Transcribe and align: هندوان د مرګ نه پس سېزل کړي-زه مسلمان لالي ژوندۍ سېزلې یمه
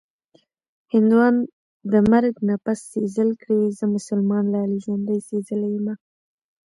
هندوان 0.93 1.35
د 1.91 1.93
مرګ 2.11 2.33
نه 2.47 2.55
پس 2.63 2.79
سېزل 2.91 3.29
کړي-زه 3.41 3.85
مسلمان 3.95 4.43
لالي 4.53 4.77
ژوندۍ 4.85 5.19
سېزلې 5.29 5.69
یمه 5.77 5.95